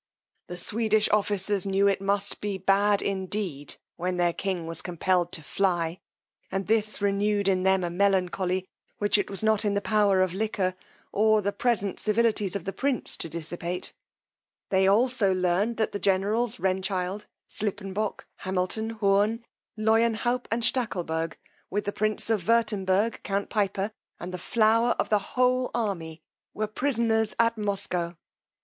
[0.47, 5.43] The Swedish officers knew it must be bad indeed when their king was compelled to
[5.43, 5.99] fly;
[6.51, 8.67] and this renewed in them a melancholy,
[8.97, 10.73] which it was not in the power of liquor,
[11.11, 13.93] or the present civilities of the prince to dissipate:
[14.69, 19.45] they also learned that the generals Renchild, Slipenbock, Hamilton, Hoorn,
[19.77, 21.35] Leuenhaup, and Stackelburg,
[21.69, 26.23] with the prince of Wirtemburg, count Piper, and the flower of the whole army,
[26.55, 28.17] were prisoners at Muscow.